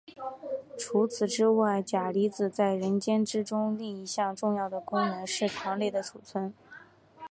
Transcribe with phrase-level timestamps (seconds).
[0.79, 6.51] 除此之外钾离子在人体之中另一项重要的功能是糖类的储存。